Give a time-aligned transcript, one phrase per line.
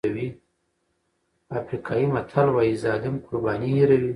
[1.59, 4.09] افریقایي متل وایي ظالم قرباني هېروي.